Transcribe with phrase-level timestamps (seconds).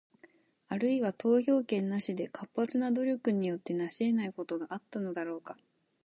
[0.67, 5.57] あるいは、投票権なしでの活発な努力によって成し得ないことがあったのだろうか？